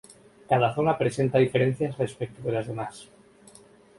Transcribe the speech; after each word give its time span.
Cada 0.49 0.73
zona 0.75 0.97
presenta 0.97 1.37
diferencias 1.37 1.95
respecto 1.95 2.41
de 2.41 2.51
las 2.53 2.65
demás. 2.65 3.07